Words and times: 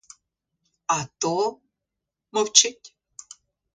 А 0.95 0.97
то— 1.21 1.35
мовчить. 2.33 2.87